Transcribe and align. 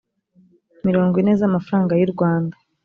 mirongo 0.87 1.13
ine 1.21 1.33
z 1.39 1.41
amafaranga 1.49 1.93
y 1.99 2.03
u 2.07 2.09
rwanda 2.13 2.55